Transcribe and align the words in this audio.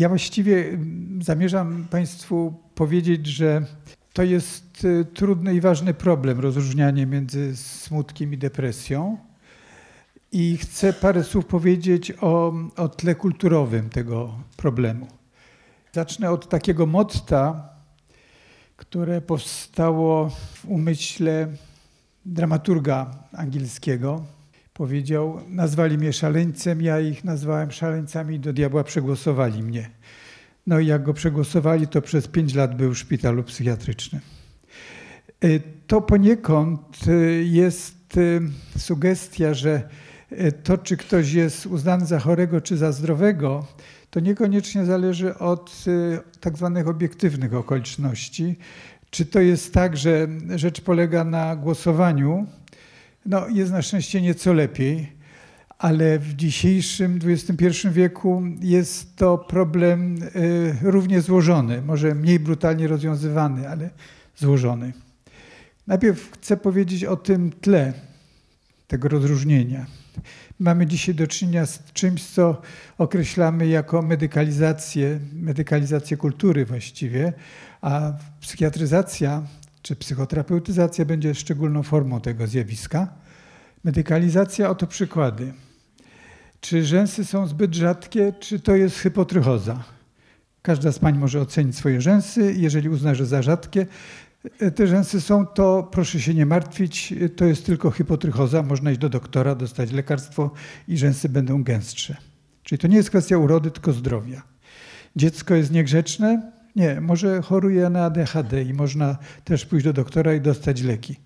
Ja 0.00 0.08
właściwie 0.08 0.78
zamierzam 1.20 1.86
Państwu 1.90 2.54
powiedzieć, 2.74 3.26
że 3.26 3.66
to 4.12 4.22
jest 4.22 4.84
y, 4.84 5.04
trudny 5.04 5.54
i 5.54 5.60
ważny 5.60 5.94
problem, 5.94 6.40
rozróżnianie 6.40 7.06
między 7.06 7.56
smutkiem 7.56 8.32
i 8.32 8.38
depresją. 8.38 9.18
I 10.32 10.56
chcę 10.56 10.92
parę 10.92 11.24
słów 11.24 11.46
powiedzieć 11.46 12.12
o, 12.20 12.52
o 12.76 12.88
tle 12.88 13.14
kulturowym 13.14 13.90
tego 13.90 14.34
problemu. 14.56 15.06
Zacznę 15.92 16.30
od 16.30 16.48
takiego 16.48 16.86
motta, 16.86 17.68
które 18.76 19.20
powstało 19.20 20.30
w 20.30 20.64
umyśle 20.64 21.48
dramaturga 22.26 23.10
angielskiego. 23.32 24.24
Powiedział, 24.74 25.40
nazwali 25.48 25.98
mnie 25.98 26.12
szaleńcem, 26.12 26.82
ja 26.82 27.00
ich 27.00 27.24
nazwałem 27.24 27.70
szaleńcami, 27.70 28.40
do 28.40 28.52
diabła 28.52 28.84
przegłosowali 28.84 29.62
mnie. 29.62 29.90
No 30.66 30.78
i 30.80 30.86
jak 30.86 31.02
go 31.02 31.14
przegłosowali, 31.14 31.88
to 31.88 32.02
przez 32.02 32.28
pięć 32.28 32.54
lat 32.54 32.76
był 32.76 32.94
w 32.94 32.98
szpitalu 32.98 33.42
psychiatrycznym. 33.42 34.20
Y, 35.44 35.62
to 35.86 36.00
poniekąd 36.00 36.80
y, 37.08 37.44
jest 37.44 38.16
y, 38.16 38.40
sugestia, 38.78 39.54
że 39.54 39.88
to, 40.62 40.78
czy 40.78 40.96
ktoś 40.96 41.32
jest 41.32 41.66
uznany 41.66 42.06
za 42.06 42.18
chorego, 42.18 42.60
czy 42.60 42.76
za 42.76 42.92
zdrowego, 42.92 43.66
to 44.10 44.20
niekoniecznie 44.20 44.84
zależy 44.84 45.38
od 45.38 45.84
tak 46.40 46.56
zwanych 46.56 46.88
obiektywnych 46.88 47.54
okoliczności. 47.54 48.56
Czy 49.10 49.26
to 49.26 49.40
jest 49.40 49.74
tak, 49.74 49.96
że 49.96 50.28
rzecz 50.56 50.80
polega 50.80 51.24
na 51.24 51.56
głosowaniu? 51.56 52.46
No, 53.26 53.48
jest 53.48 53.72
na 53.72 53.82
szczęście 53.82 54.20
nieco 54.20 54.52
lepiej 54.52 55.20
ale 55.80 56.18
w 56.18 56.34
dzisiejszym 56.34 57.18
XXI 57.24 57.88
wieku 57.90 58.42
jest 58.60 59.16
to 59.16 59.38
problem 59.38 60.22
y, 60.22 60.76
równie 60.82 61.20
złożony, 61.20 61.82
może 61.82 62.14
mniej 62.14 62.40
brutalnie 62.40 62.88
rozwiązywany, 62.88 63.68
ale 63.68 63.90
złożony. 64.36 64.92
Najpierw 65.86 66.32
chcę 66.32 66.56
powiedzieć 66.56 67.04
o 67.04 67.16
tym 67.16 67.52
tle 67.52 67.92
tego 68.86 69.08
rozróżnienia. 69.08 69.86
Mamy 70.58 70.86
dzisiaj 70.86 71.14
do 71.14 71.26
czynienia 71.26 71.66
z 71.66 71.92
czymś, 71.92 72.24
co 72.24 72.62
określamy 72.98 73.66
jako 73.66 74.02
medykalizację, 74.02 75.20
medykalizację 75.32 76.16
kultury 76.16 76.64
właściwie, 76.64 77.32
a 77.80 78.12
psychiatryzacja 78.40 79.42
czy 79.82 79.96
psychoterapeutyzacja 79.96 81.04
będzie 81.04 81.34
szczególną 81.34 81.82
formą 81.82 82.20
tego 82.20 82.46
zjawiska. 82.46 83.08
Medykalizacja, 83.84 84.70
oto 84.70 84.86
przykłady. 84.86 85.52
Czy 86.60 86.84
rzęsy 86.84 87.24
są 87.24 87.46
zbyt 87.46 87.74
rzadkie, 87.74 88.32
czy 88.40 88.60
to 88.60 88.76
jest 88.76 88.98
hypotrychoza? 88.98 89.84
Każda 90.62 90.92
z 90.92 90.98
pań 90.98 91.18
może 91.18 91.40
ocenić 91.40 91.76
swoje 91.76 92.00
rzęsy. 92.00 92.54
Jeżeli 92.56 92.88
uzna, 92.88 93.14
że 93.14 93.26
za 93.26 93.42
rzadkie 93.42 93.86
e, 94.60 94.70
te 94.70 94.86
rzęsy 94.86 95.20
są, 95.20 95.46
to 95.46 95.88
proszę 95.92 96.20
się 96.20 96.34
nie 96.34 96.46
martwić, 96.46 97.14
to 97.36 97.44
jest 97.44 97.66
tylko 97.66 97.90
hypotrychoza. 97.90 98.62
Można 98.62 98.90
iść 98.90 99.00
do 99.00 99.08
doktora, 99.08 99.54
dostać 99.54 99.92
lekarstwo 99.92 100.50
i 100.88 100.98
rzęsy 100.98 101.28
będą 101.28 101.62
gęstsze. 101.62 102.16
Czyli 102.62 102.78
to 102.78 102.88
nie 102.88 102.96
jest 102.96 103.08
kwestia 103.08 103.38
urody, 103.38 103.70
tylko 103.70 103.92
zdrowia. 103.92 104.42
Dziecko 105.16 105.54
jest 105.54 105.70
niegrzeczne? 105.72 106.52
Nie, 106.76 107.00
może 107.00 107.42
choruje 107.42 107.90
na 107.90 108.04
ADHD 108.04 108.62
i 108.62 108.74
można 108.74 109.18
też 109.44 109.66
pójść 109.66 109.84
do 109.84 109.92
doktora 109.92 110.34
i 110.34 110.40
dostać 110.40 110.82
leki. 110.82 111.16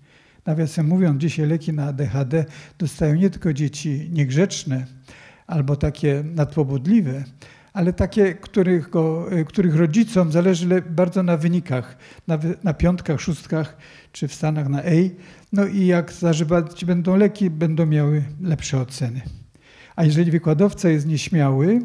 Nawiasem 0.45 0.87
mówiąc, 0.87 1.21
dzisiaj 1.21 1.47
leki 1.47 1.73
na 1.73 1.85
ADHD 1.85 2.45
dostają 2.77 3.15
nie 3.15 3.29
tylko 3.29 3.53
dzieci 3.53 4.09
niegrzeczne, 4.11 4.85
albo 5.47 5.75
takie 5.75 6.23
nadpobudliwe, 6.35 7.23
ale 7.73 7.93
takie, 7.93 8.33
których, 8.33 8.89
go, 8.89 9.29
których 9.47 9.75
rodzicom 9.75 10.31
zależy 10.31 10.81
bardzo 10.89 11.23
na 11.23 11.37
wynikach, 11.37 11.97
na, 12.27 12.39
na 12.63 12.73
piątkach, 12.73 13.21
szóstkach, 13.21 13.77
czy 14.11 14.27
w 14.27 14.33
Stanach 14.33 14.69
na 14.69 14.79
A. 14.79 15.09
No 15.53 15.65
i 15.65 15.85
jak 15.85 16.13
zażywać 16.13 16.85
będą 16.85 17.15
leki, 17.15 17.49
będą 17.49 17.85
miały 17.85 18.23
lepsze 18.41 18.81
oceny. 18.81 19.21
A 19.95 20.03
jeżeli 20.03 20.31
wykładowca 20.31 20.89
jest 20.89 21.07
nieśmiały 21.07 21.81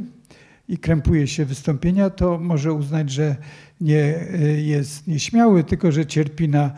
i 0.70 0.78
krępuje 0.78 1.26
się 1.26 1.44
wystąpienia, 1.44 2.10
to 2.10 2.38
może 2.38 2.72
uznać, 2.72 3.10
że 3.10 3.36
nie 3.80 4.14
jest 4.56 5.06
nieśmiały, 5.06 5.64
tylko 5.64 5.92
że 5.92 6.06
cierpi 6.06 6.48
na, 6.48 6.72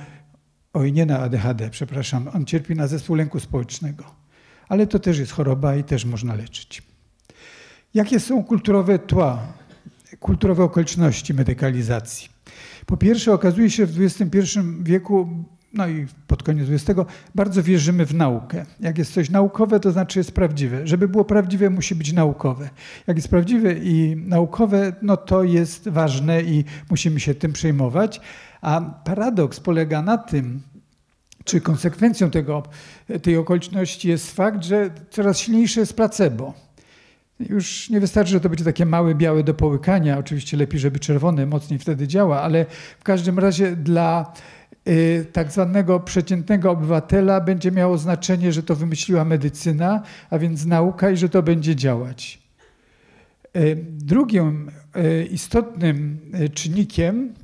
oj 0.73 0.93
nie 0.93 1.07
na 1.07 1.19
ADHD, 1.19 1.71
przepraszam, 1.71 2.29
on 2.35 2.45
cierpi 2.45 2.75
na 2.75 2.87
zespół 2.87 3.17
lęku 3.17 3.41
społecznego 3.41 4.23
ale 4.73 4.87
to 4.87 4.99
też 4.99 5.19
jest 5.19 5.33
choroba 5.33 5.77
i 5.77 5.85
też 5.85 6.05
można 6.05 6.35
leczyć. 6.35 6.83
Jakie 7.95 8.21
są 8.21 8.45
kulturowe 8.45 8.99
tła, 8.99 9.47
kulturowe 10.21 10.65
okoliczności 10.65 11.35
medykalizacji? 11.35 12.29
Po 12.87 12.97
pierwsze, 12.97 13.33
okazuje 13.33 13.71
się, 13.71 13.87
w 13.87 14.01
XXI 14.01 14.59
wieku, 14.81 15.29
no 15.75 15.88
i 15.88 16.06
pod 16.27 16.43
koniec 16.43 16.69
XX, 16.71 17.00
bardzo 17.34 17.62
wierzymy 17.62 18.06
w 18.06 18.15
naukę. 18.15 18.65
Jak 18.81 18.99
jest 18.99 19.12
coś 19.12 19.31
naukowe, 19.31 19.81
to 19.81 19.93
znaczy 19.93 20.19
jest 20.19 20.33
prawdziwe. 20.33 20.87
Żeby 20.87 21.09
było 21.09 21.25
prawdziwe, 21.25 21.71
musi 21.71 21.94
być 21.94 22.12
naukowe. 22.12 22.71
Jak 23.06 23.16
jest 23.16 23.28
prawdziwe 23.28 23.75
i 23.75 24.16
naukowe, 24.16 24.93
no 25.03 25.16
to 25.16 25.44
jest 25.44 25.88
ważne 25.88 26.43
i 26.43 26.65
musimy 26.91 27.21
się 27.21 27.34
tym 27.34 27.53
przejmować. 27.53 28.21
A 28.61 28.81
paradoks 28.81 29.61
polega 29.61 30.03
na 30.03 30.19
tym, 30.19 30.62
czy 31.44 31.61
konsekwencją 31.61 32.31
tego, 32.31 32.62
tej 33.22 33.37
okoliczności 33.37 34.09
jest 34.09 34.37
fakt, 34.37 34.65
że 34.65 34.91
coraz 35.11 35.38
silniejsze 35.38 35.81
jest 35.81 35.97
placebo. 35.97 36.55
Już 37.41 37.91
nie 37.91 38.00
wystarczy, 38.00 38.32
że 38.32 38.41
to 38.41 38.49
będzie 38.49 38.65
takie 38.65 38.87
małe, 38.87 39.15
białe 39.15 39.43
do 39.44 39.55
połykania. 39.55 40.19
Oczywiście 40.19 40.56
lepiej, 40.56 40.81
żeby 40.81 40.99
czerwone 40.99 41.47
mocniej 41.47 41.78
wtedy 41.78 42.09
działa, 42.09 42.43
ale 42.43 42.66
w 43.00 43.05
każdym 43.05 43.38
razie 43.38 43.77
dla 43.77 44.32
tak 45.32 45.53
zwanego 45.53 46.00
przeciętnego 46.00 46.70
obywatela 46.70 47.41
będzie 47.41 47.70
miało 47.70 47.98
znaczenie, 47.98 48.53
że 48.53 48.62
to 48.62 48.75
wymyśliła 48.75 49.25
medycyna, 49.25 50.03
a 50.31 50.38
więc 50.38 50.66
nauka 50.66 51.10
i 51.10 51.16
że 51.16 51.28
to 51.28 51.43
będzie 51.43 51.76
działać. 51.76 52.43
Y, 53.56 53.76
drugim 53.91 54.70
y, 54.97 55.25
istotnym 55.25 56.19
czynnikiem 56.54 57.34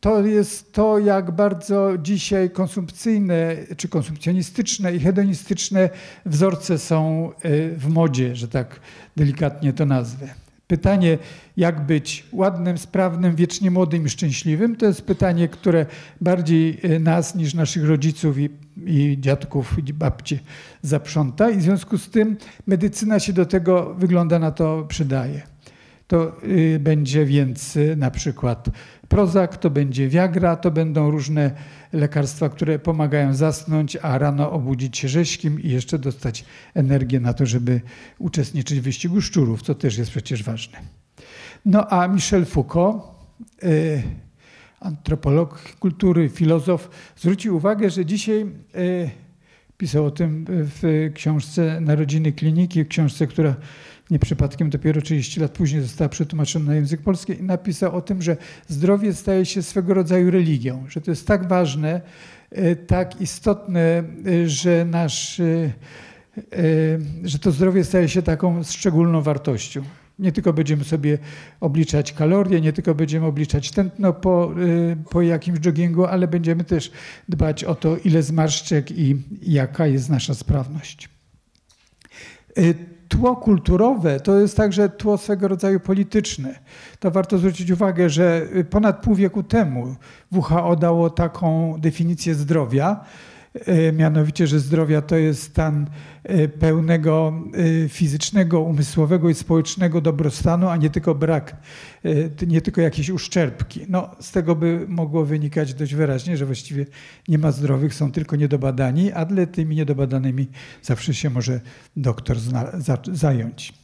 to 0.00 0.26
jest 0.26 0.72
to, 0.72 0.98
jak 0.98 1.30
bardzo 1.30 1.98
dzisiaj 1.98 2.50
konsumpcyjne, 2.50 3.56
czy 3.76 3.88
konsumpcjonistyczne 3.88 4.94
i 4.94 5.00
hedonistyczne 5.00 5.90
wzorce 6.26 6.78
są 6.78 7.32
y, 7.44 7.74
w 7.76 7.88
modzie, 7.88 8.36
że 8.36 8.48
tak 8.48 8.80
delikatnie 9.16 9.72
to 9.72 9.86
nazwę. 9.86 10.47
Pytanie, 10.68 11.18
jak 11.56 11.86
być 11.86 12.26
ładnym, 12.32 12.78
sprawnym, 12.78 13.36
wiecznie 13.36 13.70
młodym 13.70 14.06
i 14.06 14.08
szczęśliwym, 14.08 14.76
to 14.76 14.86
jest 14.86 15.02
pytanie, 15.02 15.48
które 15.48 15.86
bardziej 16.20 16.80
y, 16.84 17.00
nas 17.00 17.34
niż 17.34 17.54
naszych 17.54 17.88
rodziców 17.88 18.38
i, 18.38 18.50
i 18.86 19.16
dziadków 19.20 19.76
i 19.86 19.92
babci 19.92 20.38
zaprząta. 20.82 21.50
I 21.50 21.56
w 21.56 21.62
związku 21.62 21.98
z 21.98 22.10
tym 22.10 22.36
medycyna 22.66 23.20
się 23.20 23.32
do 23.32 23.46
tego, 23.46 23.94
wygląda 23.94 24.38
na 24.38 24.50
to, 24.50 24.84
przydaje. 24.88 25.42
To 26.08 26.32
y, 26.44 26.78
będzie 26.80 27.24
więc 27.24 27.78
na 27.96 28.10
przykład 28.10 28.68
Prozac, 29.08 29.58
to 29.58 29.70
będzie 29.70 30.08
Viagra, 30.08 30.56
to 30.56 30.70
będą 30.70 31.10
różne 31.10 31.50
lekarstwa, 31.92 32.48
które 32.48 32.78
pomagają 32.78 33.34
zasnąć, 33.34 33.96
a 34.02 34.18
rano 34.18 34.52
obudzić 34.52 34.98
się 34.98 35.08
rzeźkim 35.08 35.62
i 35.62 35.68
jeszcze 35.68 35.98
dostać 35.98 36.44
energię 36.74 37.20
na 37.20 37.34
to, 37.34 37.46
żeby 37.46 37.80
uczestniczyć 38.18 38.80
w 38.80 38.82
wyścigu 38.82 39.20
szczurów, 39.20 39.62
co 39.62 39.74
też 39.74 39.98
jest 39.98 40.10
przecież 40.10 40.42
ważne. 40.42 40.78
No 41.64 41.88
a 41.88 42.08
Michel 42.08 42.46
Foucault, 42.46 43.02
y, 43.64 44.02
antropolog 44.80 45.62
kultury, 45.80 46.28
filozof, 46.28 46.90
zwrócił 47.16 47.56
uwagę, 47.56 47.90
że 47.90 48.06
dzisiaj 48.06 48.46
y, 48.76 49.10
pisał 49.78 50.04
o 50.04 50.10
tym 50.10 50.44
w 50.48 51.10
książce 51.14 51.80
Narodziny 51.80 52.32
Kliniki, 52.32 52.86
książce, 52.86 53.26
która 53.26 53.54
nie 54.10 54.18
przypadkiem 54.18 54.70
dopiero 54.70 55.02
30 55.02 55.40
lat 55.40 55.52
później 55.52 55.82
została 55.82 56.08
przetłumaczona 56.08 56.64
na 56.64 56.74
język 56.74 57.02
polski 57.02 57.32
i 57.32 57.42
napisał 57.42 57.96
o 57.96 58.00
tym, 58.00 58.22
że 58.22 58.36
zdrowie 58.68 59.14
staje 59.14 59.46
się 59.46 59.62
swego 59.62 59.94
rodzaju 59.94 60.30
religią, 60.30 60.84
że 60.88 61.00
to 61.00 61.10
jest 61.10 61.26
tak 61.26 61.48
ważne, 61.48 62.00
e, 62.50 62.76
tak 62.76 63.20
istotne, 63.20 63.80
e, 64.26 64.48
że 64.48 64.84
nasz, 64.84 65.40
e, 65.40 65.72
że 67.24 67.38
to 67.38 67.52
zdrowie 67.52 67.84
staje 67.84 68.08
się 68.08 68.22
taką 68.22 68.64
szczególną 68.64 69.22
wartością. 69.22 69.82
Nie 70.18 70.32
tylko 70.32 70.52
będziemy 70.52 70.84
sobie 70.84 71.18
obliczać 71.60 72.12
kalorie, 72.12 72.60
nie 72.60 72.72
tylko 72.72 72.94
będziemy 72.94 73.26
obliczać 73.26 73.70
tętno 73.70 74.12
po, 74.12 74.54
po 75.10 75.22
jakimś 75.22 75.58
joggingu, 75.66 76.04
ale 76.04 76.28
będziemy 76.28 76.64
też 76.64 76.92
dbać 77.28 77.64
o 77.64 77.74
to, 77.74 77.96
ile 77.96 78.22
zmarszczek 78.22 78.90
i 78.90 79.22
jaka 79.42 79.86
jest 79.86 80.10
nasza 80.10 80.34
sprawność 80.34 81.08
tło 83.08 83.36
kulturowe 83.36 84.20
to 84.20 84.38
jest 84.38 84.56
także 84.56 84.88
tło 84.88 85.18
swego 85.18 85.48
rodzaju 85.48 85.80
polityczne. 85.80 86.58
To 87.00 87.10
warto 87.10 87.38
zwrócić 87.38 87.70
uwagę, 87.70 88.10
że 88.10 88.46
ponad 88.70 89.00
pół 89.02 89.14
wieku 89.14 89.42
temu 89.42 89.94
WHO 90.32 90.76
dało 90.76 91.10
taką 91.10 91.74
definicję 91.78 92.34
zdrowia, 92.34 93.04
mianowicie, 93.92 94.46
że 94.46 94.60
zdrowia 94.60 95.02
to 95.02 95.16
jest 95.16 95.42
stan 95.42 95.86
e, 96.22 96.48
pełnego 96.48 97.42
e, 97.84 97.88
fizycznego, 97.88 98.60
umysłowego 98.60 99.30
i 99.30 99.34
społecznego 99.34 100.00
dobrostanu, 100.00 100.68
a 100.68 100.76
nie 100.76 100.90
tylko 100.90 101.14
brak, 101.14 101.56
nie 102.46 102.60
tylko 102.60 102.80
jakieś 102.80 103.10
uszczerbki. 103.10 103.80
No, 103.88 104.10
z 104.20 104.32
tego 104.32 104.56
by 104.56 104.86
mogło 104.88 105.24
wynikać 105.24 105.74
dość 105.74 105.94
wyraźnie, 105.94 106.36
że 106.36 106.46
właściwie 106.46 106.86
nie 107.28 107.38
ma 107.38 107.52
zdrowych, 107.52 107.94
są 107.94 108.12
tylko 108.12 108.36
niedobadani, 108.36 109.12
a 109.12 109.24
dla 109.24 109.46
tymi 109.46 109.76
niedobadanymi 109.76 110.48
zawsze 110.82 111.14
się 111.14 111.30
może 111.30 111.60
doktor 111.96 112.36
zająć. 113.12 113.74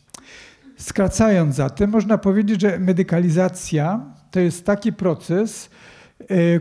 Skracając 0.76 1.56
zatem, 1.56 1.90
można 1.90 2.18
powiedzieć, 2.18 2.60
że 2.60 2.78
medykalizacja 2.78 4.00
to 4.30 4.40
jest 4.40 4.66
taki 4.66 4.92
proces, 4.92 5.70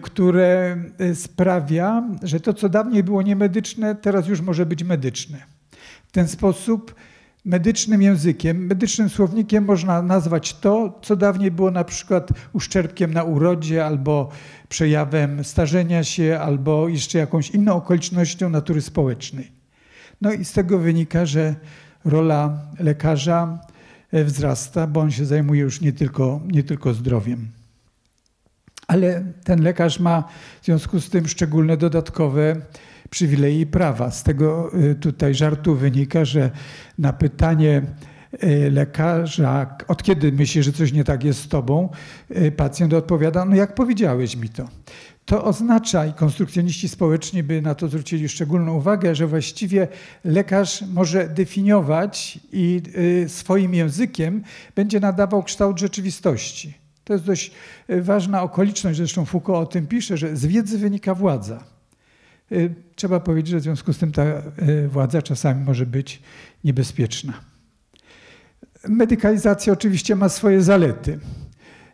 które 0.01 0.77
y, 1.01 1.15
sprawia, 1.15 2.03
że 2.23 2.39
to, 2.39 2.53
co 2.53 2.69
dawniej 2.69 3.03
było 3.03 3.21
niemedyczne, 3.21 3.95
teraz 3.95 4.27
już 4.27 4.41
może 4.41 4.65
być 4.65 4.83
medyczne. 4.83 5.37
W 6.07 6.11
ten 6.11 6.27
sposób 6.27 6.95
medycznym 7.45 8.01
językiem, 8.01 8.65
medycznym 8.65 9.09
słownikiem 9.09 9.65
można 9.65 10.01
nazwać 10.01 10.53
to, 10.53 10.99
co 11.01 11.15
dawniej 11.15 11.51
było 11.51 11.71
na 11.71 11.83
przykład 11.83 12.29
uszczerbkiem 12.53 13.13
na 13.13 13.23
urodzie, 13.23 13.85
albo 13.85 14.29
przejawem 14.69 15.43
starzenia 15.43 16.03
się, 16.03 16.39
albo 16.41 16.87
jeszcze 16.87 17.17
jakąś 17.17 17.49
inną 17.49 17.73
okolicznością 17.73 18.49
natury 18.49 18.81
społecznej. 18.81 19.51
No 20.21 20.33
i 20.33 20.45
z 20.45 20.51
tego 20.51 20.79
wynika, 20.79 21.25
że 21.25 21.55
rola 22.05 22.59
lekarza 22.79 23.59
e, 24.11 24.23
wzrasta, 24.23 24.87
bo 24.87 24.99
on 24.99 25.11
się 25.11 25.25
zajmuje 25.25 25.61
już 25.61 25.81
nie 25.81 25.93
tylko, 25.93 26.41
nie 26.47 26.63
tylko 26.63 26.93
zdrowiem 26.93 27.47
ale 28.87 29.23
ten 29.43 29.61
lekarz 29.61 29.99
ma 29.99 30.23
w 30.61 30.65
związku 30.65 30.99
z 30.99 31.09
tym 31.09 31.27
szczególne 31.27 31.77
dodatkowe 31.77 32.55
przywileje 33.09 33.61
i 33.61 33.65
prawa. 33.65 34.11
Z 34.11 34.23
tego 34.23 34.71
y, 34.91 34.95
tutaj 34.95 35.35
żartu 35.35 35.75
wynika, 35.75 36.25
że 36.25 36.51
na 36.97 37.13
pytanie 37.13 37.81
y, 38.43 38.71
lekarza, 38.71 39.77
od 39.87 40.03
kiedy 40.03 40.31
myślisz, 40.31 40.65
że 40.65 40.71
coś 40.71 40.93
nie 40.93 41.03
tak 41.03 41.23
jest 41.23 41.39
z 41.39 41.47
tobą, 41.47 41.89
y, 42.31 42.51
pacjent 42.51 42.93
odpowiada, 42.93 43.45
no 43.45 43.55
jak 43.55 43.75
powiedziałeś 43.75 44.35
mi 44.35 44.49
to. 44.49 44.67
To 45.25 45.43
oznacza, 45.43 46.05
i 46.05 46.13
konstrukcjoniści 46.13 46.89
społeczni 46.89 47.43
by 47.43 47.61
na 47.61 47.75
to 47.75 47.87
zwrócili 47.87 48.29
szczególną 48.29 48.73
uwagę, 48.73 49.15
że 49.15 49.27
właściwie 49.27 49.87
lekarz 50.23 50.83
może 50.93 51.29
definiować 51.29 52.39
i 52.51 52.81
swoim 53.27 53.73
językiem 53.73 54.43
będzie 54.75 54.99
nadawał 54.99 55.43
kształt 55.43 55.79
rzeczywistości. 55.79 56.82
To 57.03 57.13
jest 57.13 57.25
dość 57.25 57.51
e, 57.87 58.01
ważna 58.01 58.43
okoliczność, 58.43 58.97
zresztą 58.97 59.25
Foucault 59.25 59.69
o 59.69 59.71
tym 59.71 59.87
pisze, 59.87 60.17
że 60.17 60.35
z 60.35 60.45
wiedzy 60.45 60.77
wynika 60.77 61.15
władza. 61.15 61.63
E, 62.51 62.55
trzeba 62.95 63.19
powiedzieć, 63.19 63.51
że 63.51 63.59
w 63.59 63.63
związku 63.63 63.93
z 63.93 63.97
tym 63.97 64.11
ta 64.11 64.23
e, 64.23 64.43
władza 64.87 65.21
czasami 65.21 65.63
może 65.63 65.85
być 65.85 66.21
niebezpieczna. 66.63 67.33
Medykalizacja 68.87 69.73
oczywiście 69.73 70.15
ma 70.15 70.29
swoje 70.29 70.61
zalety. 70.61 71.19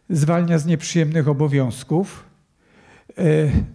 Zwalnia 0.10 0.58
z 0.58 0.66
nieprzyjemnych 0.66 1.28
obowiązków. 1.28 2.29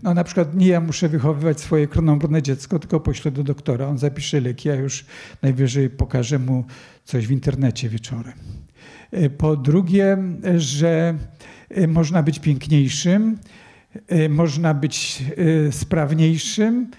No 0.03 0.15
na 0.15 0.25
przykład 0.25 0.55
nie 0.55 0.67
ja 0.67 0.81
muszę 0.81 1.09
wychowywać 1.09 1.61
swoje 1.61 1.89
kromorne 1.89 2.43
dziecko, 2.43 2.79
tylko 2.79 3.01
poślę 3.01 3.31
do 3.31 3.43
doktora. 3.43 3.87
On 3.87 3.99
zapisze 3.99 4.41
leki, 4.41 4.71
a 4.71 4.75
już 4.75 5.05
najwyżej 5.43 5.91
pokażę 5.91 6.39
mu 6.39 6.65
coś 7.05 7.27
w 7.27 7.31
internecie 7.31 7.89
wieczorem. 7.89 8.35
E, 9.15 9.31
po 9.31 9.57
drugie, 9.57 10.19
że 10.57 11.15
e, 11.71 11.87
można 11.87 12.23
być 12.23 12.39
piękniejszym, 12.39 13.39
e, 14.09 14.29
można 14.29 14.75
być 14.75 15.25
sprawniejszym 15.71 16.91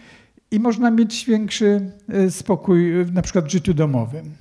i 0.51 0.59
można 0.59 0.91
mieć 0.91 1.25
większy 1.25 1.91
spokój 2.29 2.91
na 3.13 3.21
przykład 3.21 3.45
w 3.45 3.51
życiu 3.51 3.73
domowym. 3.73 4.31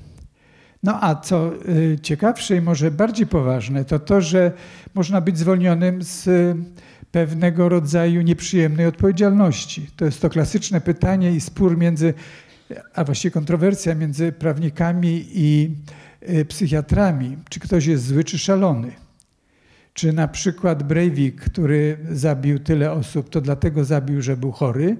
No 0.82 0.98
a 1.00 1.14
co 1.14 1.52
ciekawsze 2.02 2.56
i 2.56 2.60
może 2.60 2.90
bardziej 2.90 3.26
poważne, 3.26 3.84
to 3.84 3.98
to, 3.98 4.20
że 4.20 4.52
można 4.94 5.20
być 5.20 5.38
zwolnionym 5.38 6.02
z 6.02 6.28
pewnego 7.14 7.68
rodzaju 7.68 8.22
nieprzyjemnej 8.22 8.86
odpowiedzialności. 8.86 9.86
To 9.96 10.04
jest 10.04 10.20
to 10.20 10.30
klasyczne 10.30 10.80
pytanie 10.80 11.32
i 11.32 11.40
spór 11.40 11.78
między, 11.78 12.14
a 12.94 13.04
właściwie 13.04 13.32
kontrowersja 13.32 13.94
między 13.94 14.32
prawnikami 14.32 15.26
i 15.32 15.70
Y, 16.28 16.44
psychiatrami, 16.44 17.36
czy 17.50 17.60
ktoś 17.60 17.86
jest 17.86 18.06
zły, 18.06 18.24
czy 18.24 18.38
szalony. 18.38 18.92
Czy 19.94 20.12
na 20.12 20.28
przykład 20.28 20.82
Breivik, 20.82 21.40
który 21.40 21.98
zabił 22.10 22.58
tyle 22.58 22.92
osób, 22.92 23.30
to 23.30 23.40
dlatego 23.40 23.84
zabił, 23.84 24.22
że 24.22 24.36
był 24.36 24.52
chory, 24.52 24.96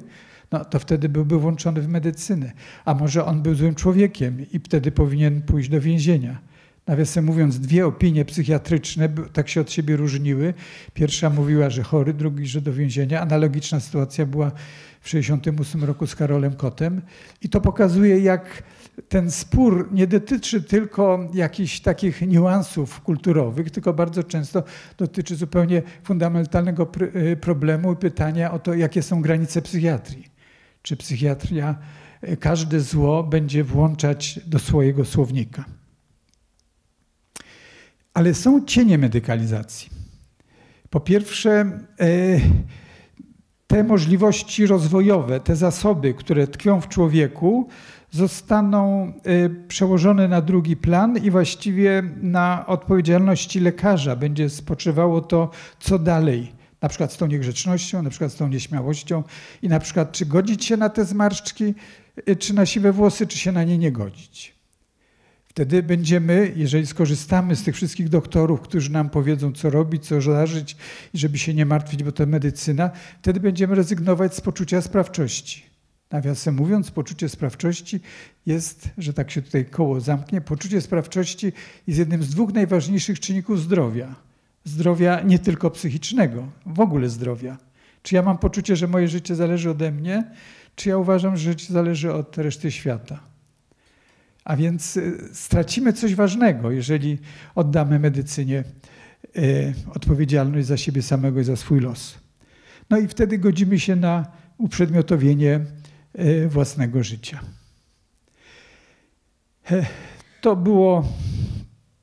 no 0.52 0.64
to 0.64 0.78
wtedy 0.78 1.08
byłby 1.08 1.38
włączony 1.38 1.80
w 1.80 1.88
medycynę. 1.88 2.52
A 2.84 2.94
może 2.94 3.24
on 3.24 3.42
był 3.42 3.54
złym 3.54 3.74
człowiekiem 3.74 4.46
i 4.52 4.58
wtedy 4.58 4.92
powinien 4.92 5.42
pójść 5.42 5.68
do 5.68 5.80
więzienia. 5.80 6.38
Nawiasem 6.86 7.24
mówiąc, 7.24 7.60
dwie 7.60 7.86
opinie 7.86 8.24
psychiatryczne 8.24 9.08
tak 9.32 9.48
się 9.48 9.60
od 9.60 9.72
siebie 9.72 9.96
różniły. 9.96 10.54
Pierwsza 10.94 11.30
mówiła, 11.30 11.70
że 11.70 11.82
chory, 11.82 12.14
drugi, 12.14 12.46
że 12.46 12.60
do 12.60 12.72
więzienia. 12.72 13.20
Analogiczna 13.20 13.80
sytuacja 13.80 14.26
była 14.26 14.50
w 15.00 15.04
1968 15.04 15.84
roku 15.84 16.06
z 16.06 16.14
Karolem 16.14 16.54
Kotem. 16.54 17.02
I 17.42 17.48
to 17.48 17.60
pokazuje, 17.60 18.18
jak 18.18 18.62
ten 19.08 19.30
spór 19.30 19.88
nie 19.92 20.06
dotyczy 20.06 20.62
tylko 20.62 21.30
jakichś 21.34 21.80
takich 21.80 22.20
niuansów 22.20 23.00
kulturowych, 23.00 23.70
tylko 23.70 23.92
bardzo 23.92 24.22
często 24.22 24.62
dotyczy 24.98 25.36
zupełnie 25.36 25.82
fundamentalnego 26.02 26.88
y, 27.32 27.36
problemu 27.36 27.92
i 27.92 27.96
pytania 27.96 28.52
o 28.52 28.58
to, 28.58 28.74
jakie 28.74 29.02
są 29.02 29.22
granice 29.22 29.62
psychiatrii. 29.62 30.26
Czy 30.82 30.96
psychiatria 30.96 31.78
y, 32.28 32.36
każde 32.36 32.80
zło 32.80 33.22
będzie 33.22 33.64
włączać 33.64 34.40
do 34.46 34.58
swojego 34.58 35.04
słownika? 35.04 35.64
Ale 38.14 38.34
są 38.34 38.64
cienie 38.64 38.98
medykalizacji. 38.98 39.88
Po 40.90 41.00
pierwsze, 41.00 41.80
y, 42.02 42.40
te 43.66 43.84
możliwości 43.84 44.66
rozwojowe, 44.66 45.40
te 45.40 45.56
zasoby, 45.56 46.14
które 46.14 46.46
tkwią 46.46 46.80
w 46.80 46.88
człowieku, 46.88 47.68
zostaną 48.10 49.12
y, 49.26 49.66
przełożone 49.68 50.28
na 50.28 50.40
drugi 50.40 50.76
plan 50.76 51.16
i 51.18 51.30
właściwie 51.30 52.02
na 52.22 52.66
odpowiedzialności 52.66 53.60
lekarza 53.60 54.16
będzie 54.16 54.50
spoczywało 54.50 55.20
to, 55.20 55.50
co 55.78 55.98
dalej. 55.98 56.52
Na 56.82 56.88
przykład 56.88 57.12
z 57.12 57.16
tą 57.16 57.26
niegrzecznością, 57.26 58.02
na 58.02 58.10
przykład 58.10 58.32
z 58.32 58.36
tą 58.36 58.48
nieśmiałością 58.48 59.22
i 59.62 59.68
na 59.68 59.80
przykład 59.80 60.12
czy 60.12 60.26
godzić 60.26 60.64
się 60.64 60.76
na 60.76 60.88
te 60.88 61.04
zmarszczki, 61.04 61.74
y, 62.28 62.36
czy 62.36 62.54
na 62.54 62.66
siwe 62.66 62.92
włosy, 62.92 63.26
czy 63.26 63.38
się 63.38 63.52
na 63.52 63.64
nie 63.64 63.78
nie 63.78 63.92
godzić. 63.92 64.53
Wtedy 65.54 65.82
będziemy, 65.82 66.52
jeżeli 66.56 66.86
skorzystamy 66.86 67.56
z 67.56 67.62
tych 67.62 67.74
wszystkich 67.74 68.08
doktorów, 68.08 68.60
którzy 68.60 68.90
nam 68.92 69.10
powiedzą, 69.10 69.52
co 69.52 69.70
robić, 69.70 70.06
co 70.06 70.20
zażyć 70.20 70.76
i 71.14 71.18
żeby 71.18 71.38
się 71.38 71.54
nie 71.54 71.66
martwić, 71.66 72.02
bo 72.02 72.12
to 72.12 72.26
medycyna, 72.26 72.90
wtedy 73.22 73.40
będziemy 73.40 73.74
rezygnować 73.74 74.34
z 74.34 74.40
poczucia 74.40 74.82
sprawczości. 74.82 75.62
Nawiasem 76.10 76.54
mówiąc, 76.54 76.90
poczucie 76.90 77.28
sprawczości 77.28 78.00
jest, 78.46 78.88
że 78.98 79.12
tak 79.12 79.30
się 79.30 79.42
tutaj 79.42 79.64
koło 79.64 80.00
zamknie, 80.00 80.40
poczucie 80.40 80.80
sprawczości 80.80 81.52
jest 81.86 81.98
jednym 81.98 82.22
z 82.22 82.30
dwóch 82.30 82.52
najważniejszych 82.52 83.20
czynników 83.20 83.60
zdrowia. 83.60 84.14
Zdrowia 84.64 85.20
nie 85.20 85.38
tylko 85.38 85.70
psychicznego, 85.70 86.46
w 86.66 86.80
ogóle 86.80 87.08
zdrowia. 87.08 87.58
Czy 88.02 88.14
ja 88.14 88.22
mam 88.22 88.38
poczucie, 88.38 88.76
że 88.76 88.88
moje 88.88 89.08
życie 89.08 89.34
zależy 89.34 89.70
ode 89.70 89.92
mnie, 89.92 90.24
czy 90.76 90.88
ja 90.88 90.98
uważam, 90.98 91.36
że 91.36 91.50
życie 91.50 91.72
zależy 91.72 92.12
od 92.12 92.38
reszty 92.38 92.70
świata. 92.70 93.33
A 94.44 94.56
więc 94.56 94.96
y, 94.96 95.18
stracimy 95.32 95.92
coś 95.92 96.14
ważnego, 96.14 96.70
jeżeli 96.70 97.18
oddamy 97.54 97.98
medycynie 97.98 98.64
y, 99.36 99.74
odpowiedzialność 99.94 100.66
za 100.66 100.76
siebie 100.76 101.02
samego 101.02 101.40
i 101.40 101.44
za 101.44 101.56
swój 101.56 101.80
los. 101.80 102.18
No 102.90 102.98
i 102.98 103.08
wtedy 103.08 103.38
godzimy 103.38 103.80
się 103.80 103.96
na 103.96 104.26
uprzedmiotowienie 104.58 105.60
E, 106.14 106.48
własnego 106.48 107.02
życia. 107.02 107.40
To 110.40 110.56
było 110.56 111.08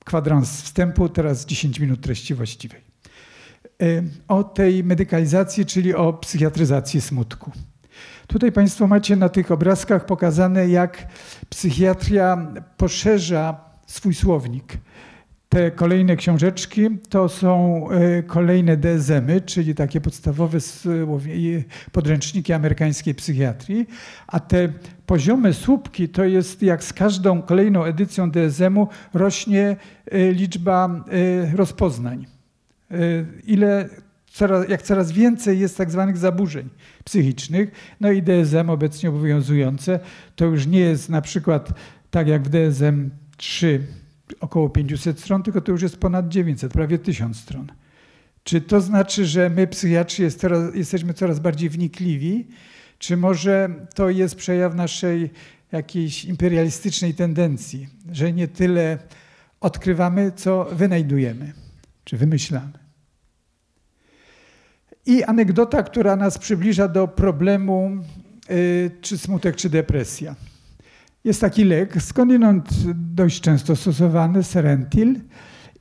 kwadrans 0.05 0.62
wstępu, 0.62 1.10
teraz 1.10 1.45
10 1.45 1.79
minut 1.79 2.01
treści 2.01 2.36
właściwej. 2.36 2.81
O 4.27 4.43
tej 4.43 4.83
medykalizacji, 4.83 5.65
czyli 5.65 5.95
o 5.95 6.13
psychiatryzacji 6.13 7.01
smutku. 7.01 7.51
Tutaj 8.27 8.51
Państwo 8.51 8.88
macie 8.88 9.15
na 9.15 9.29
tych 9.29 9.51
obrazkach 9.51 10.05
pokazane, 10.05 10.67
jak 10.67 11.08
psychiatria 11.50 12.48
poszerza 12.77 13.55
swój 13.88 14.13
słownik 14.13 14.77
te 15.51 15.72
kolejne 15.72 16.15
książeczki 16.15 16.89
to 17.10 17.29
są 17.29 17.88
e, 17.89 18.24
kolejne 18.24 18.77
DSM-y, 18.77 19.41
czyli 19.41 19.75
takie 19.75 20.01
podstawowe 20.01 20.58
podręczniki 21.91 22.53
amerykańskiej 22.53 23.15
psychiatrii, 23.15 23.88
a 24.27 24.39
te 24.39 24.70
poziome 25.05 25.53
słupki 25.53 26.10
to 26.10 26.24
jest 26.24 26.63
jak 26.63 26.84
z 26.84 26.93
każdą 26.93 27.41
kolejną 27.41 27.84
edycją 27.84 28.31
DSM-u 28.31 28.88
rośnie 29.13 29.75
e, 30.12 30.31
liczba 30.31 30.89
e, 31.51 31.55
rozpoznań. 31.55 32.25
Ile 33.43 33.89
coraz, 34.33 34.69
jak 34.69 34.81
coraz 34.81 35.11
więcej 35.11 35.59
jest 35.59 35.77
tak 35.77 35.91
zwanych 35.91 36.17
zaburzeń 36.17 36.69
psychicznych, 37.03 37.71
no 38.00 38.11
i 38.11 38.21
DSM 38.21 38.69
obecnie 38.69 39.09
obowiązujące, 39.09 40.00
to 40.35 40.45
już 40.45 40.67
nie 40.67 40.79
jest 40.79 41.09
na 41.09 41.21
przykład 41.21 41.73
tak 42.11 42.27
jak 42.27 42.43
w 42.43 42.50
DSM 42.50 43.09
3 43.38 43.88
około 44.39 44.69
500 44.69 45.19
stron, 45.19 45.43
tylko 45.43 45.61
to 45.61 45.71
już 45.71 45.81
jest 45.81 45.97
ponad 45.97 46.29
900, 46.29 46.73
prawie 46.73 47.00
1000 47.00 47.38
stron. 47.38 47.71
Czy 48.43 48.61
to 48.61 48.81
znaczy, 48.81 49.25
że 49.25 49.50
my 49.50 49.67
psychiatrzy 49.67 50.23
jest 50.23 50.45
jesteśmy 50.73 51.13
coraz 51.13 51.39
bardziej 51.39 51.69
wnikliwi, 51.69 52.47
czy 52.97 53.17
może 53.17 53.69
to 53.95 54.09
jest 54.09 54.35
przejaw 54.35 54.75
naszej 54.75 55.29
jakiejś 55.71 56.25
imperialistycznej 56.25 57.13
tendencji, 57.13 57.88
że 58.11 58.33
nie 58.33 58.47
tyle 58.47 58.97
odkrywamy, 59.61 60.31
co 60.35 60.65
wynajdujemy, 60.71 61.53
czy 62.03 62.17
wymyślamy. 62.17 62.80
I 65.05 65.24
anegdota, 65.24 65.84
która 65.84 66.15
nas 66.15 66.38
przybliża 66.38 66.88
do 66.88 67.08
problemu, 67.08 67.91
y, 68.51 68.91
czy 69.01 69.17
smutek, 69.17 69.55
czy 69.55 69.70
depresja. 69.70 70.36
Jest 71.24 71.41
taki 71.41 71.63
lek, 71.63 72.01
skądinąd 72.01 72.70
dość 72.96 73.41
często 73.41 73.75
stosowany, 73.75 74.43
Serentil. 74.43 75.20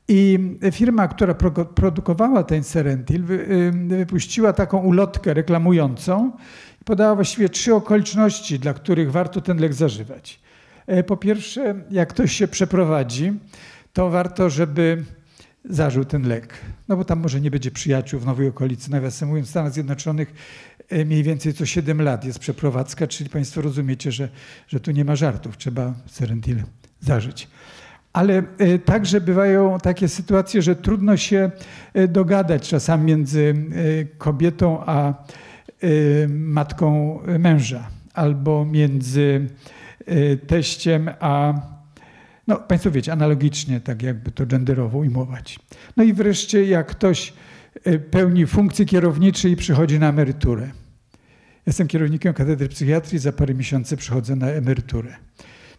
I 0.08 0.38
firma, 0.72 1.08
która 1.08 1.34
produkowała 1.74 2.44
ten 2.44 2.64
Serentil, 2.64 3.24
y, 3.30 3.72
wypuściła 3.88 4.52
taką 4.52 4.78
ulotkę 4.78 5.34
reklamującą 5.34 6.32
i 6.80 6.84
podała 6.84 7.14
właściwie 7.14 7.48
trzy 7.48 7.74
okoliczności, 7.74 8.58
dla 8.58 8.74
których 8.74 9.12
warto 9.12 9.40
ten 9.40 9.58
lek 9.58 9.74
zażywać. 9.74 10.40
E, 10.86 11.02
po 11.02 11.16
pierwsze, 11.16 11.74
jak 11.90 12.08
ktoś 12.08 12.32
się 12.32 12.48
przeprowadzi, 12.48 13.32
to 13.92 14.10
warto, 14.10 14.50
żeby 14.50 15.04
zażył 15.64 16.04
ten 16.04 16.28
lek. 16.28 16.54
No 16.88 16.96
bo 16.96 17.04
tam 17.04 17.20
może 17.20 17.40
nie 17.40 17.50
będzie 17.50 17.70
przyjaciół 17.70 18.20
w 18.20 18.26
nowej 18.26 18.48
okolicy. 18.48 18.90
Nawiasem 18.90 19.28
mówiąc, 19.28 19.46
w 19.46 19.50
Stanach 19.50 19.72
Zjednoczonych 19.72 20.34
e, 20.88 21.04
mniej 21.04 21.22
więcej 21.22 21.54
co 21.54 21.66
7 21.66 22.02
lat 22.02 22.24
jest 22.24 22.38
przeprowadzka, 22.38 23.06
czyli 23.06 23.30
Państwo 23.30 23.60
rozumiecie, 23.60 24.12
że, 24.12 24.28
że 24.68 24.80
tu 24.80 24.90
nie 24.90 25.04
ma 25.04 25.16
żartów. 25.16 25.56
Trzeba 25.56 25.94
Serentil 26.06 26.62
zażyć. 27.00 27.48
Ale 28.12 28.42
e, 28.58 28.78
także 28.78 29.20
bywają 29.20 29.78
takie 29.78 30.08
sytuacje, 30.08 30.62
że 30.62 30.76
trudno 30.76 31.16
się 31.16 31.50
e, 31.94 32.08
dogadać 32.08 32.68
czasami 32.68 33.04
między 33.04 33.54
kobietą 34.18 34.82
a 34.86 35.14
matką 36.28 37.18
męża, 37.38 37.88
albo 38.14 38.64
między 38.64 39.46
teściem 40.46 41.10
a 41.20 41.54
no, 42.50 42.56
Państwo 42.56 42.90
wiecie, 42.90 43.12
analogicznie, 43.12 43.80
tak 43.80 44.02
jakby 44.02 44.30
to 44.30 44.46
genderowo 44.46 44.98
ujmować. 44.98 45.58
No 45.96 46.04
i 46.04 46.12
wreszcie, 46.12 46.64
jak 46.64 46.86
ktoś 46.86 47.32
e, 47.84 47.98
pełni 47.98 48.46
funkcję 48.46 48.84
kierownicze 48.84 49.48
i 49.48 49.56
przychodzi 49.56 49.98
na 49.98 50.08
emeryturę. 50.08 50.70
Jestem 51.66 51.88
kierownikiem 51.88 52.34
katedry 52.34 52.68
psychiatrii, 52.68 53.18
za 53.18 53.32
parę 53.32 53.54
miesięcy 53.54 53.96
przychodzę 53.96 54.36
na 54.36 54.46
emeryturę. 54.46 55.16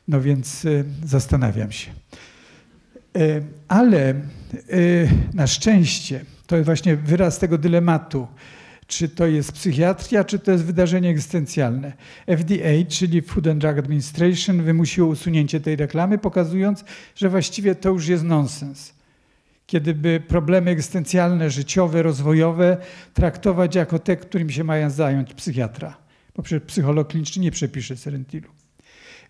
No 0.07 0.21
więc 0.21 0.65
e, 0.65 0.83
zastanawiam 1.05 1.71
się. 1.71 1.91
E, 3.15 3.41
ale 3.67 4.13
na 5.33 5.47
szczęście, 5.47 6.25
to 6.47 6.55
jest 6.55 6.65
właśnie 6.65 6.95
wyraz 6.95 7.39
tego 7.39 7.57
dylematu, 7.57 8.27
czy 8.91 9.09
to 9.09 9.27
jest 9.27 9.51
psychiatria, 9.51 10.23
czy 10.23 10.39
to 10.39 10.51
jest 10.51 10.63
wydarzenie 10.63 11.09
egzystencjalne. 11.09 11.93
FDA, 12.27 12.89
czyli 12.89 13.21
Food 13.21 13.47
and 13.47 13.61
Drug 13.61 13.77
Administration, 13.77 14.63
wymusiło 14.63 15.07
usunięcie 15.07 15.59
tej 15.59 15.75
reklamy, 15.75 16.17
pokazując, 16.17 16.83
że 17.15 17.29
właściwie 17.29 17.75
to 17.75 17.89
już 17.89 18.07
jest 18.07 18.23
nonsens. 18.23 18.93
Kiedyby 19.65 20.23
problemy 20.27 20.71
egzystencjalne, 20.71 21.49
życiowe, 21.49 22.03
rozwojowe 22.03 22.77
traktować 23.13 23.75
jako 23.75 23.99
te, 23.99 24.17
którymi 24.17 24.53
się 24.53 24.63
mają 24.63 24.89
zająć 24.89 25.33
psychiatra, 25.33 25.97
bo 26.35 26.43
przecież 26.43 26.67
psycholog 26.67 27.07
kliniczny 27.07 27.41
nie 27.41 27.51
przepisze 27.51 27.97
serentilu. 27.97 28.49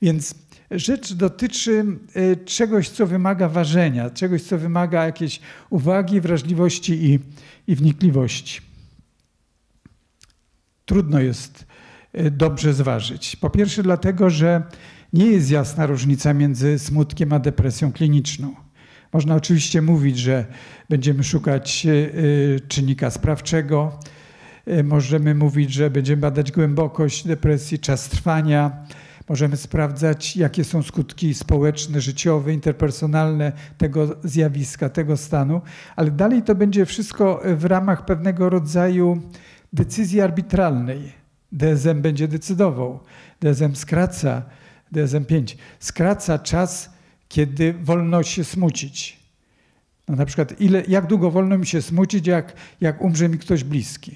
Więc 0.02 0.36
rzecz 0.72 1.14
dotyczy 1.14 1.86
e, 2.16 2.36
czegoś, 2.36 2.90
co 2.90 3.08
wymaga 3.08 3.50
ważenia, 3.50 4.10
czegoś, 4.10 4.42
co 4.42 4.58
wymaga 4.58 5.06
jakiejś 5.06 5.40
uwagi, 5.70 6.22
wrażliwości 6.22 7.06
i, 7.06 7.20
i 7.68 7.76
wnikliwości 7.76 8.71
trudno 10.92 11.20
jest 11.20 11.66
e, 12.14 12.32
dobrze 12.32 12.74
zważyć. 12.74 13.36
Po 13.36 13.50
pierwsze, 13.50 13.84
dlatego, 13.84 14.30
że 14.30 14.64
nie 15.14 15.26
jest 15.26 15.52
jasna 15.52 15.86
różnica 15.86 16.34
między 16.34 16.80
smutkiem 16.80 17.34
a 17.34 17.40
depresją 17.40 17.92
kliniczną. 17.92 18.56
Można 19.14 19.36
oczywiście 19.36 19.82
mówić, 19.82 20.18
że 20.18 20.46
będziemy 20.90 21.24
szukać 21.24 21.86
e, 21.86 21.92
e, 21.92 22.60
czynnika 22.60 23.10
sprawczego, 23.10 24.00
możemy 24.84 25.36
mówić, 25.36 25.74
że 25.74 25.90
będziemy 25.90 26.22
badać 26.22 26.52
głębokość 26.52 27.28
depresji, 27.28 27.80
czas 27.80 28.10
trwania, 28.10 28.86
możemy 29.30 29.58
sprawdzać, 29.58 30.38
jakie 30.38 30.64
są 30.64 30.84
skutki 30.84 31.34
społeczne, 31.34 32.02
życiowe, 32.02 32.54
interpersonalne 32.54 33.52
tego 33.78 34.16
zjawiska, 34.24 34.90
tego 34.90 35.18
stanu, 35.18 35.62
ale 35.96 36.12
dalej 36.12 36.42
to 36.42 36.56
będzie 36.56 36.86
wszystko 36.86 37.42
w 37.56 37.66
ramach 37.66 38.06
pewnego 38.06 38.50
rodzaju 38.50 39.22
decyzji 39.74 40.22
arbitralnej. 40.22 41.22
DSM 41.52 42.02
będzie 42.02 42.28
decydował. 42.28 43.00
DSM 43.40 43.76
skraca, 43.76 44.44
DSM-5 44.94 45.56
skraca 45.80 46.40
czas, 46.40 46.90
kiedy 47.28 47.74
wolno 47.74 48.24
się 48.24 48.44
smucić. 48.44 49.20
No 50.08 50.16
na 50.16 50.26
przykład, 50.26 50.62
ile, 50.62 50.84
jak 50.88 51.08
długo 51.08 51.32
wolno 51.32 51.58
mi 51.58 51.66
się 51.66 51.82
smucić, 51.82 52.28
jak, 52.28 52.54
jak 52.82 53.02
umrze 53.02 53.30
mi 53.30 53.38
ktoś 53.38 53.64
bliski. 53.64 54.16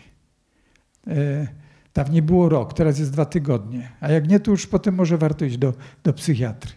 E, 1.08 1.48
dawniej 1.94 2.22
było 2.22 2.50
rok, 2.50 2.74
teraz 2.74 3.00
jest 3.00 3.12
dwa 3.12 3.26
tygodnie. 3.26 3.92
A 4.00 4.12
jak 4.12 4.28
nie, 4.28 4.40
to 4.40 4.52
już 4.52 4.68
potem 4.68 4.96
może 4.96 5.18
warto 5.18 5.46
iść 5.46 5.58
do, 5.58 5.74
do 6.04 6.14
psychiatry. 6.14 6.72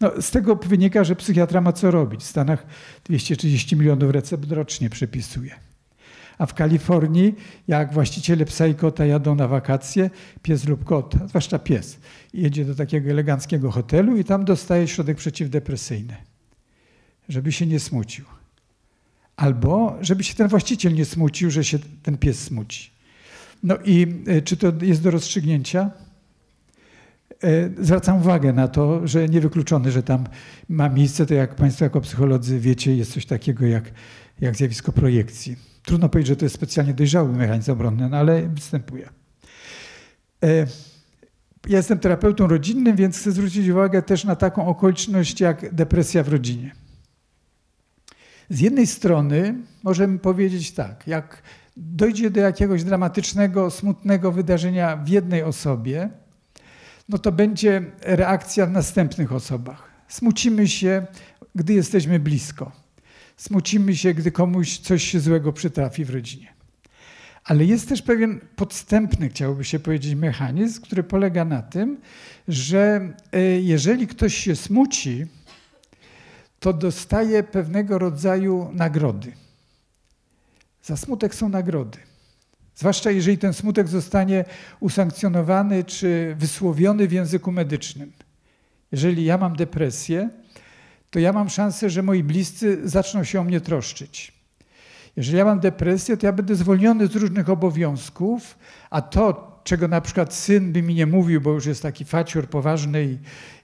No, 0.00 0.22
z 0.22 0.30
tego 0.30 0.56
wynika, 0.56 1.04
że 1.04 1.16
psychiatra 1.16 1.60
ma 1.60 1.72
co 1.72 1.90
robić. 1.90 2.20
W 2.20 2.26
Stanach 2.26 2.66
230 3.04 3.76
milionów 3.76 4.10
recept 4.10 4.52
rocznie 4.52 4.90
przepisuje. 4.90 5.54
A 6.38 6.46
w 6.46 6.54
Kalifornii, 6.54 7.34
jak 7.68 7.92
właściciele 7.92 8.44
psa 8.44 8.66
i 8.66 8.74
kota 8.74 9.06
jadą 9.06 9.34
na 9.34 9.48
wakacje, 9.48 10.10
pies 10.42 10.64
lub 10.64 10.84
kot, 10.84 11.14
zwłaszcza 11.28 11.58
pies, 11.58 11.98
jedzie 12.34 12.64
do 12.64 12.74
takiego 12.74 13.10
eleganckiego 13.10 13.70
hotelu 13.70 14.16
i 14.16 14.24
tam 14.24 14.44
dostaje 14.44 14.88
środek 14.88 15.16
przeciwdepresyjny, 15.16 16.16
żeby 17.28 17.52
się 17.52 17.66
nie 17.66 17.80
smucił. 17.80 18.24
Albo 19.36 19.96
żeby 20.00 20.24
się 20.24 20.34
ten 20.34 20.48
właściciel 20.48 20.94
nie 20.94 21.04
smucił, 21.04 21.50
że 21.50 21.64
się 21.64 21.78
ten 22.02 22.18
pies 22.18 22.42
smuci. 22.42 22.90
No 23.62 23.76
i 23.84 24.06
e, 24.26 24.42
czy 24.42 24.56
to 24.56 24.72
jest 24.82 25.02
do 25.02 25.10
rozstrzygnięcia? 25.10 25.90
E, 27.42 27.70
zwracam 27.84 28.16
uwagę 28.16 28.52
na 28.52 28.68
to, 28.68 29.06
że 29.06 29.28
niewykluczone, 29.28 29.90
że 29.90 30.02
tam 30.02 30.24
ma 30.68 30.88
miejsce, 30.88 31.26
to 31.26 31.34
jak 31.34 31.54
Państwo 31.54 31.84
jako 31.84 32.00
psycholodzy 32.00 32.60
wiecie, 32.60 32.96
jest 32.96 33.12
coś 33.12 33.26
takiego 33.26 33.66
jak, 33.66 33.90
jak 34.40 34.56
zjawisko 34.56 34.92
projekcji. 34.92 35.56
Trudno 35.86 36.08
powiedzieć, 36.08 36.28
że 36.28 36.36
to 36.36 36.44
jest 36.44 36.54
specjalnie 36.54 36.94
dojrzały 36.94 37.32
mechanizm 37.32 37.72
obronny, 37.72 38.08
no 38.08 38.16
ale 38.16 38.48
występuje. 38.48 39.08
E, 40.44 40.66
ja 41.68 41.76
jestem 41.76 41.98
terapeutą 41.98 42.46
rodzinnym, 42.46 42.96
więc 42.96 43.18
chcę 43.18 43.32
zwrócić 43.32 43.68
uwagę 43.68 44.02
też 44.02 44.24
na 44.24 44.36
taką 44.36 44.66
okoliczność 44.66 45.40
jak 45.40 45.74
depresja 45.74 46.22
w 46.22 46.28
rodzinie. 46.28 46.74
Z 48.50 48.60
jednej 48.60 48.86
strony 48.86 49.54
możemy 49.82 50.18
powiedzieć 50.18 50.72
tak, 50.72 51.06
jak 51.06 51.42
dojdzie 51.76 52.30
do 52.30 52.40
jakiegoś 52.40 52.84
dramatycznego, 52.84 53.70
smutnego 53.70 54.32
wydarzenia 54.32 54.96
w 54.96 55.08
jednej 55.08 55.42
osobie, 55.42 56.10
no 57.08 57.18
to 57.18 57.32
będzie 57.32 57.90
reakcja 58.00 58.66
w 58.66 58.70
następnych 58.70 59.32
osobach. 59.32 59.90
Smucimy 60.08 60.68
się, 60.68 61.06
gdy 61.54 61.74
jesteśmy 61.74 62.18
blisko. 62.20 62.85
Smucimy 63.36 63.96
się, 63.96 64.14
gdy 64.14 64.32
komuś 64.32 64.78
coś 64.78 65.14
złego 65.16 65.52
przytrafi 65.52 66.04
w 66.04 66.10
rodzinie. 66.10 66.56
Ale 67.44 67.64
jest 67.64 67.88
też 67.88 68.02
pewien 68.02 68.40
podstępny, 68.56 69.28
chciałoby 69.28 69.64
się 69.64 69.78
powiedzieć, 69.78 70.14
mechanizm, 70.14 70.82
który 70.82 71.02
polega 71.02 71.44
na 71.44 71.62
tym, 71.62 72.00
że 72.48 73.12
e, 73.32 73.40
jeżeli 73.60 74.06
ktoś 74.06 74.34
się 74.34 74.56
smuci, 74.56 75.26
to 76.60 76.72
dostaje 76.72 77.42
pewnego 77.42 77.98
rodzaju 77.98 78.70
nagrody. 78.72 79.32
Za 80.82 80.96
smutek 80.96 81.34
są 81.34 81.48
nagrody. 81.48 81.98
Zwłaszcza 82.74 83.10
jeżeli 83.10 83.38
ten 83.38 83.52
smutek 83.52 83.88
zostanie 83.88 84.44
usankcjonowany 84.80 85.84
czy 85.84 86.36
wysłowiony 86.38 87.08
w 87.08 87.12
języku 87.12 87.52
medycznym. 87.52 88.12
Jeżeli 88.92 89.24
ja 89.24 89.38
mam 89.38 89.56
depresję, 89.56 90.30
to 91.16 91.20
ja 91.20 91.32
mam 91.32 91.50
szansę, 91.50 91.90
że 91.90 92.02
moi 92.02 92.22
bliscy 92.22 92.88
zaczną 92.88 93.24
się 93.24 93.40
o 93.40 93.44
mnie 93.44 93.60
troszczyć. 93.60 94.32
Jeżeli 95.16 95.38
ja 95.38 95.44
mam 95.44 95.60
depresję, 95.60 96.16
to 96.16 96.26
ja 96.26 96.32
będę 96.32 96.54
zwolniony 96.54 97.06
z 97.06 97.16
różnych 97.16 97.50
obowiązków, 97.50 98.58
a 98.90 99.02
to, 99.02 99.60
czego 99.64 99.88
na 99.88 100.00
przykład 100.00 100.34
syn 100.34 100.72
by 100.72 100.82
mi 100.82 100.94
nie 100.94 101.06
mówił, 101.06 101.40
bo 101.40 101.52
już 101.52 101.66
jest 101.66 101.82
taki 101.82 102.04
facior 102.04 102.48
poważny 102.48 103.04
i, 103.04 103.18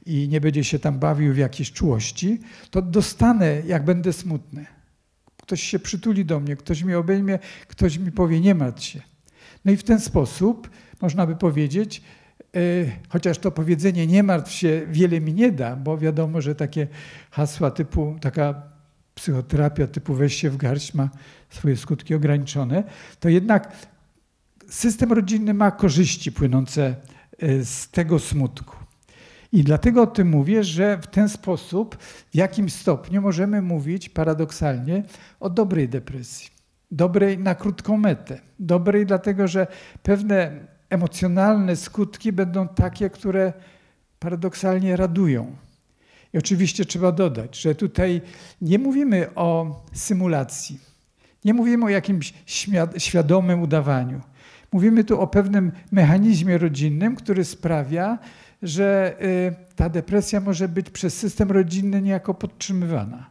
i 0.06 0.28
nie 0.28 0.40
będzie 0.40 0.64
się 0.64 0.78
tam 0.78 0.98
bawił 0.98 1.34
w 1.34 1.36
jakieś 1.36 1.72
czułości, 1.72 2.40
to 2.70 2.82
dostanę, 2.82 3.62
jak 3.66 3.84
będę 3.84 4.12
smutny. 4.12 4.66
ktoś 5.42 5.62
się 5.62 5.78
przytuli 5.78 6.24
do 6.24 6.40
mnie, 6.40 6.56
ktoś 6.56 6.84
mnie 6.84 6.98
obejmie, 6.98 7.38
ktoś 7.68 7.98
mi 7.98 8.12
powie 8.12 8.40
nie 8.40 8.54
martw 8.54 8.84
się. 8.84 9.02
No 9.64 9.72
i 9.72 9.76
w 9.76 9.84
ten 9.84 10.00
sposób 10.00 10.70
można 11.00 11.26
by 11.26 11.36
powiedzieć, 11.36 12.02
chociaż 13.08 13.38
to 13.38 13.50
powiedzenie 13.50 14.06
nie 14.06 14.22
martw 14.22 14.52
się 14.52 14.86
wiele 14.90 15.20
mi 15.20 15.34
nie 15.34 15.52
da, 15.52 15.76
bo 15.76 15.98
wiadomo, 15.98 16.40
że 16.40 16.54
takie 16.54 16.86
hasła 17.30 17.70
typu, 17.70 18.16
taka 18.20 18.62
psychoterapia 19.14 19.86
typu 19.86 20.14
weź 20.14 20.34
się 20.34 20.50
w 20.50 20.56
garść 20.56 20.94
ma 20.94 21.10
swoje 21.50 21.76
skutki 21.76 22.14
ograniczone, 22.14 22.84
to 23.20 23.28
jednak 23.28 23.72
system 24.68 25.12
rodzinny 25.12 25.54
ma 25.54 25.70
korzyści 25.70 26.32
płynące 26.32 26.96
e, 27.38 27.64
z 27.64 27.88
tego 27.88 28.18
smutku. 28.18 28.76
I 29.52 29.64
dlatego 29.64 30.02
o 30.02 30.06
tym 30.06 30.28
mówię, 30.28 30.64
że 30.64 30.98
w 30.98 31.06
ten 31.06 31.28
sposób, 31.28 31.96
w 32.30 32.34
jakim 32.34 32.70
stopniu 32.70 33.22
możemy 33.22 33.62
mówić 33.62 34.08
paradoksalnie 34.08 35.02
o 35.40 35.50
dobrej 35.50 35.88
depresji. 35.88 36.48
Dobrej 36.90 37.38
na 37.38 37.54
krótką 37.54 37.96
metę. 37.96 38.40
Dobrej 38.58 39.06
dlatego, 39.06 39.48
że 39.48 39.66
pewne 40.02 40.66
emocjonalne 40.92 41.76
skutki 41.76 42.32
będą 42.32 42.68
takie, 42.68 43.10
które 43.10 43.52
paradoksalnie 44.18 44.96
radują. 44.96 45.56
I 46.32 46.38
oczywiście 46.38 46.84
trzeba 46.84 47.12
dodać, 47.12 47.60
że 47.60 47.74
tutaj 47.74 48.20
nie 48.60 48.78
mówimy 48.78 49.34
o 49.34 49.80
symulacji, 49.92 50.78
nie 51.44 51.54
mówimy 51.54 51.84
o 51.84 51.88
jakimś 51.88 52.34
świadomym 52.98 53.62
udawaniu. 53.62 54.20
Mówimy 54.72 55.04
tu 55.04 55.20
o 55.20 55.26
pewnym 55.26 55.72
mechanizmie 55.90 56.58
rodzinnym, 56.58 57.16
który 57.16 57.44
sprawia, 57.44 58.18
że 58.62 59.16
y, 59.22 59.74
ta 59.76 59.88
depresja 59.88 60.40
może 60.40 60.68
być 60.68 60.90
przez 60.90 61.18
system 61.18 61.50
rodzinny 61.50 62.02
niejako 62.02 62.34
podtrzymywana. 62.34 63.30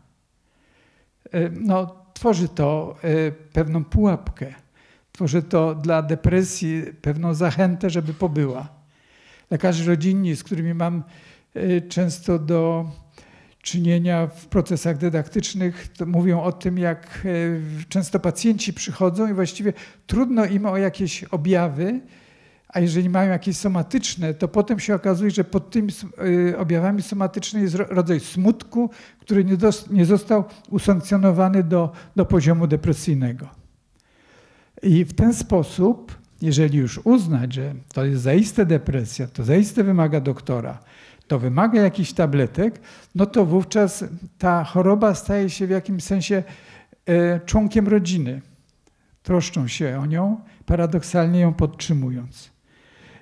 Y, 1.35 1.51
no, 1.61 1.95
tworzy 2.13 2.47
to 2.49 2.95
y, 3.03 3.31
pewną 3.53 3.83
pułapkę, 3.83 4.53
tworzy 5.11 5.41
to 5.41 5.75
dla 5.75 6.01
depresji 6.01 6.83
pewną 7.01 7.33
zachętę, 7.33 7.89
żeby 7.89 8.13
pobyła. 8.13 8.69
Lekarze 9.51 9.85
rodzinni, 9.85 10.35
z 10.35 10.43
którymi 10.43 10.73
mam 10.73 11.03
często 11.89 12.39
do 12.39 12.85
czynienia 13.61 14.27
w 14.27 14.45
procesach 14.45 14.97
dydaktycznych, 14.97 15.87
mówią 16.05 16.41
o 16.41 16.51
tym, 16.51 16.77
jak 16.77 17.27
często 17.89 18.19
pacjenci 18.19 18.73
przychodzą 18.73 19.29
i 19.29 19.33
właściwie 19.33 19.73
trudno 20.07 20.45
im 20.45 20.65
o 20.65 20.77
jakieś 20.77 21.23
objawy, 21.23 22.01
a 22.73 22.79
jeżeli 22.79 23.09
mają 23.09 23.31
jakieś 23.31 23.57
somatyczne, 23.57 24.33
to 24.33 24.47
potem 24.47 24.79
się 24.79 24.95
okazuje, 24.95 25.31
że 25.31 25.43
pod 25.43 25.69
tymi 25.69 25.93
y, 26.51 26.57
objawami 26.57 27.01
somatycznymi 27.01 27.63
jest 27.63 27.75
rodzaj 27.75 28.19
smutku, 28.19 28.89
który 29.19 29.45
nie, 29.45 29.57
nie 29.89 30.05
został 30.05 30.43
usankcjonowany 30.69 31.63
do, 31.63 31.91
do 32.15 32.25
poziomu 32.25 32.67
depresyjnego. 32.67 33.60
I 34.83 35.05
w 35.05 35.13
ten 35.13 35.33
sposób, 35.33 36.17
jeżeli 36.41 36.77
już 36.77 36.99
uznać, 37.03 37.53
że 37.53 37.73
to 37.93 38.05
jest 38.05 38.21
zaiste 38.21 38.65
depresja, 38.65 39.27
to 39.27 39.43
zaiste 39.43 39.83
wymaga 39.83 40.21
doktora, 40.21 40.79
to 41.27 41.39
wymaga 41.39 41.81
jakichś 41.81 42.13
tabletek, 42.13 42.79
no 43.15 43.25
to 43.25 43.45
wówczas 43.45 44.03
ta 44.37 44.63
choroba 44.63 45.15
staje 45.15 45.49
się 45.49 45.67
w 45.67 45.69
jakimś 45.69 46.03
sensie 46.03 46.43
e, 47.05 47.39
członkiem 47.39 47.87
rodziny. 47.87 48.41
Troszczą 49.23 49.67
się 49.67 49.99
o 49.99 50.05
nią, 50.05 50.41
paradoksalnie 50.65 51.39
ją 51.39 51.53
podtrzymując. 51.53 52.51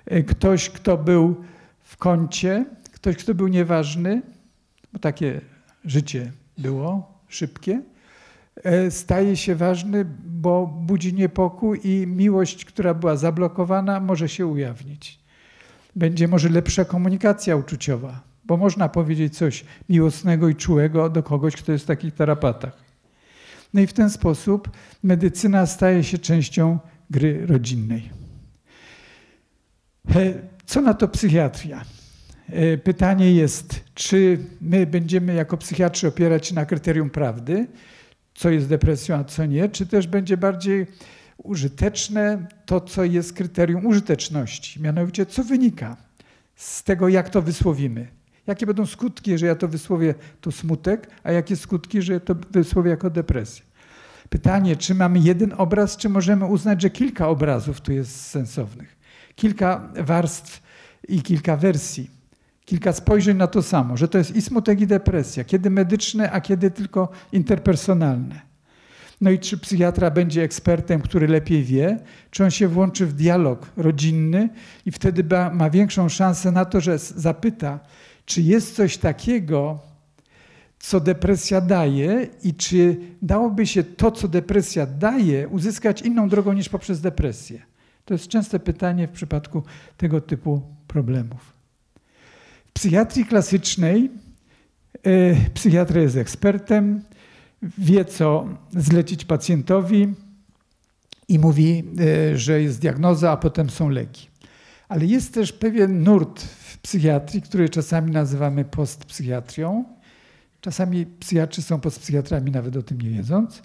E, 0.06 0.22
ktoś, 0.22 0.70
kto 0.70 0.98
był 0.98 1.44
w 1.80 1.96
kącie, 1.96 2.64
ktoś, 2.92 3.16
kto 3.16 3.34
był 3.34 3.48
nieważny, 3.48 4.22
bo 4.92 4.98
takie 4.98 5.40
życie 5.84 6.32
było 6.58 7.20
szybkie, 7.28 7.82
staje 8.90 9.36
się 9.36 9.54
ważny, 9.54 10.04
bo 10.24 10.66
budzi 10.66 11.14
niepokój 11.14 11.80
i 11.84 12.06
miłość, 12.06 12.64
która 12.64 12.94
była 12.94 13.16
zablokowana, 13.16 14.00
może 14.00 14.28
się 14.28 14.46
ujawnić. 14.46 15.20
Będzie 15.96 16.28
może 16.28 16.48
lepsza 16.48 16.84
komunikacja 16.84 17.56
uczuciowa, 17.56 18.20
bo 18.44 18.56
można 18.56 18.88
powiedzieć 18.88 19.36
coś 19.36 19.64
miłosnego 19.88 20.48
i 20.48 20.54
czułego 20.54 21.10
do 21.10 21.22
kogoś, 21.22 21.56
kto 21.56 21.72
jest 21.72 21.84
w 21.84 21.86
takich 21.88 22.14
tarapatach. 22.14 22.84
No 23.74 23.80
i 23.80 23.86
w 23.86 23.92
ten 23.92 24.10
sposób 24.10 24.70
medycyna 25.02 25.66
staje 25.66 26.04
się 26.04 26.18
częścią 26.18 26.78
gry 27.10 27.46
rodzinnej. 27.46 28.10
E, 30.14 30.34
co 30.66 30.80
na 30.80 30.94
to 30.94 31.08
psychiatria? 31.08 31.84
E, 32.48 32.78
pytanie 32.78 33.32
jest, 33.32 33.80
czy 33.94 34.38
my 34.60 34.86
będziemy 34.86 35.34
jako 35.34 35.56
psychiatrzy 35.56 36.08
opierać 36.08 36.46
się 36.46 36.54
na 36.54 36.66
kryterium 36.66 37.10
prawdy, 37.10 37.66
co 38.40 38.50
jest 38.50 38.68
depresją, 38.68 39.16
a 39.16 39.24
co 39.24 39.46
nie, 39.46 39.68
czy 39.68 39.86
też 39.86 40.06
będzie 40.06 40.36
bardziej 40.36 40.86
użyteczne 41.38 42.46
to, 42.66 42.80
co 42.80 43.04
jest 43.04 43.32
kryterium 43.32 43.86
użyteczności, 43.86 44.82
mianowicie 44.82 45.26
co 45.26 45.44
wynika 45.44 45.96
z 46.56 46.82
tego, 46.82 47.08
jak 47.08 47.30
to 47.30 47.42
wysłowimy. 47.42 48.08
Jakie 48.46 48.66
będą 48.66 48.86
skutki, 48.86 49.38
że 49.38 49.46
ja 49.46 49.54
to 49.54 49.68
wysłowię 49.68 50.14
to 50.40 50.52
smutek, 50.52 51.10
a 51.22 51.32
jakie 51.32 51.56
skutki, 51.56 52.02
że 52.02 52.12
ja 52.12 52.20
to 52.20 52.34
wysłowię 52.50 52.90
jako 52.90 53.10
depresję. 53.10 53.64
Pytanie, 54.28 54.76
czy 54.76 54.94
mamy 54.94 55.18
jeden 55.18 55.54
obraz, 55.56 55.96
czy 55.96 56.08
możemy 56.08 56.46
uznać, 56.46 56.82
że 56.82 56.90
kilka 56.90 57.28
obrazów 57.28 57.80
tu 57.80 57.92
jest 57.92 58.20
sensownych 58.20 59.00
kilka 59.40 59.88
warstw 59.96 60.62
i 61.08 61.22
kilka 61.22 61.56
wersji, 61.56 62.10
kilka 62.64 62.92
spojrzeń 62.92 63.36
na 63.36 63.46
to 63.46 63.62
samo, 63.62 63.96
że 63.96 64.08
to 64.08 64.18
jest 64.18 64.36
i 64.36 64.42
smutek, 64.42 64.80
i 64.80 64.86
depresja, 64.86 65.44
kiedy 65.44 65.70
medyczne, 65.70 66.30
a 66.32 66.40
kiedy 66.40 66.70
tylko 66.70 67.08
interpersonalne. 67.32 68.50
No 69.20 69.30
i 69.30 69.38
czy 69.38 69.58
psychiatra 69.58 70.10
będzie 70.10 70.42
ekspertem, 70.42 71.00
który 71.00 71.28
lepiej 71.28 71.64
wie, 71.64 71.98
czy 72.30 72.44
on 72.44 72.50
się 72.50 72.68
włączy 72.68 73.06
w 73.06 73.12
dialog 73.12 73.70
rodzinny 73.76 74.48
i 74.86 74.90
wtedy 74.90 75.24
ma 75.52 75.70
większą 75.70 76.08
szansę 76.08 76.52
na 76.52 76.64
to, 76.64 76.80
że 76.80 76.98
zapyta, 76.98 77.80
czy 78.24 78.42
jest 78.42 78.76
coś 78.76 78.98
takiego, 78.98 79.78
co 80.78 81.00
depresja 81.00 81.60
daje 81.60 82.28
i 82.42 82.54
czy 82.54 82.96
dałoby 83.22 83.66
się 83.66 83.84
to, 83.84 84.10
co 84.10 84.28
depresja 84.28 84.86
daje, 84.86 85.48
uzyskać 85.48 86.02
inną 86.02 86.28
drogą 86.28 86.52
niż 86.52 86.68
poprzez 86.68 87.00
depresję. 87.00 87.62
To 88.04 88.14
jest 88.14 88.28
częste 88.28 88.58
pytanie 88.58 89.08
w 89.08 89.10
przypadku 89.10 89.62
tego 89.96 90.20
typu 90.20 90.62
problemów. 90.86 91.59
Psychiatrii 92.80 93.24
klasycznej 93.24 94.10
e, 95.02 95.50
psychiatra 95.54 96.00
jest 96.00 96.16
ekspertem, 96.16 97.02
wie 97.78 98.04
co 98.04 98.48
zlecić 98.70 99.24
pacjentowi 99.24 100.14
i 101.28 101.38
mówi, 101.38 101.84
e, 102.32 102.38
że 102.38 102.62
jest 102.62 102.80
diagnoza, 102.80 103.30
a 103.30 103.36
potem 103.36 103.70
są 103.70 103.88
leki. 103.88 104.28
Ale 104.88 105.06
jest 105.06 105.34
też 105.34 105.52
pewien 105.52 106.02
nurt 106.02 106.42
w 106.42 106.78
psychiatrii, 106.78 107.42
który 107.42 107.68
czasami 107.68 108.10
nazywamy 108.12 108.64
postpsychiatrią. 108.64 109.84
Czasami 110.60 111.06
psychiatrzy 111.06 111.62
są 111.62 111.80
postpsychiatrami, 111.80 112.50
nawet 112.50 112.76
o 112.76 112.82
tym 112.82 113.00
nie 113.00 113.10
wiedząc. 113.10 113.62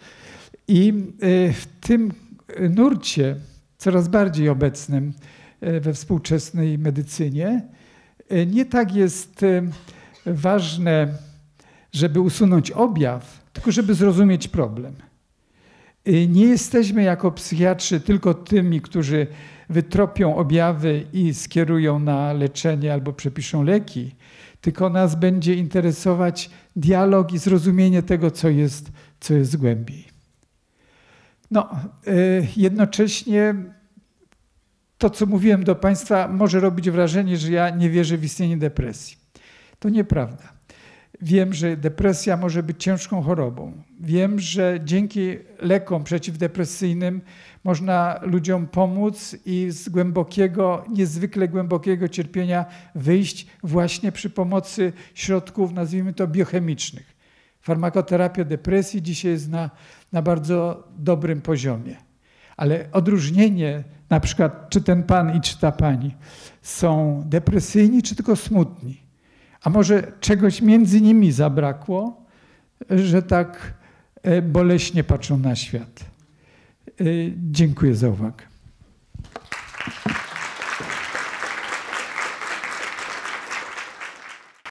I 0.68 0.94
e, 1.22 1.54
w 1.54 1.66
tym 1.82 2.12
nurcie 2.70 3.36
coraz 3.78 4.08
bardziej 4.08 4.50
obecnym 4.50 5.14
we 5.62 5.94
współczesnej 5.94 6.78
medycynie. 6.78 7.76
E, 8.30 8.46
nie 8.46 8.66
tak 8.66 8.96
jest 8.96 9.44
e, 9.44 9.62
ważne, 10.26 11.08
żeby 11.92 12.20
usunąć 12.20 12.72
objaw, 12.72 13.42
tylko 13.54 13.72
żeby 13.72 13.94
zrozumieć 13.94 14.48
problem. 14.48 14.96
Nie 16.28 16.46
jesteśmy 16.46 17.04
jako 17.04 17.32
psychiatrzy 17.32 18.00
tylko 18.00 18.34
tymi, 18.34 18.82
którzy 18.82 19.28
wytropią 19.70 20.36
objawy 20.36 21.04
i 21.14 21.34
skierują 21.34 22.00
na 22.00 22.34
leczenie 22.34 22.94
albo 22.94 23.14
przepiszą 23.14 23.64
leki, 23.64 24.16
tylko 24.62 24.90
nas 24.90 25.16
będzie 25.16 25.54
interesować 25.54 26.50
dialog 26.76 27.34
i 27.34 27.38
zrozumienie 27.38 28.04
tego, 28.04 28.32
co 28.32 28.50
jest, 28.50 28.92
co 29.20 29.34
jest 29.34 29.58
głębiej. 29.58 30.06
No, 31.52 31.70
jednocześnie 32.58 33.56
to, 34.98 35.10
co 35.10 35.26
mówiłem 35.26 35.64
do 35.64 35.76
Państwa, 35.76 36.28
może 36.28 36.60
robić 36.60 36.90
wrażenie, 36.90 37.38
że 37.38 37.52
ja 37.52 37.70
nie 37.70 37.90
wierzę 37.90 38.18
w 38.18 38.24
istnienie 38.24 38.58
depresji. 38.58 39.18
To 39.80 39.90
nieprawda. 39.90 40.56
Wiem, 41.22 41.54
że 41.54 41.78
depresja 41.78 42.38
może 42.38 42.64
być 42.64 42.84
ciężką 42.84 43.22
chorobą. 43.22 43.74
Wiem, 44.00 44.40
że 44.40 44.80
dzięki 44.84 45.38
lekom 45.60 46.04
przeciwdepresyjnym 46.04 47.22
można 47.64 48.20
ludziom 48.22 48.68
pomóc 48.68 49.36
i 49.46 49.68
z 49.70 49.90
głębokiego, 49.90 50.86
niezwykle 50.90 51.48
głębokiego 51.48 52.08
cierpienia 52.08 52.66
wyjść 52.96 53.48
właśnie 53.64 54.12
przy 54.12 54.30
pomocy 54.30 54.94
środków, 55.14 55.72
nazwijmy 55.72 56.14
to 56.14 56.28
biochemicznych. 56.28 57.16
Farmakoterapia 57.62 58.44
depresji 58.44 59.02
dzisiaj 59.02 59.32
jest 59.32 59.50
na, 59.50 59.70
na 60.12 60.22
bardzo 60.22 60.88
dobrym 60.98 61.42
poziomie. 61.42 61.96
Ale 62.58 62.88
odróżnienie 62.92 63.84
na 64.10 64.20
przykład 64.20 64.70
czy 64.70 64.82
ten 64.82 65.04
pan 65.04 65.38
i 65.38 65.42
czy 65.42 65.60
ta 65.60 65.72
pani 65.72 66.16
są 66.62 67.24
depresyjni, 67.26 68.04
czy 68.04 68.16
tylko 68.16 68.36
smutni. 68.36 69.02
A 69.64 69.70
może 69.70 70.12
czegoś 70.20 70.62
między 70.62 71.02
nimi 71.02 71.32
zabrakło, 71.32 72.26
że 72.90 73.22
tak 73.22 73.74
boleśnie 74.44 75.04
patrzą 75.04 75.38
na 75.38 75.56
świat. 75.56 76.06
Dziękuję 77.38 77.96
za 77.96 78.10
uwagę. 78.10 78.44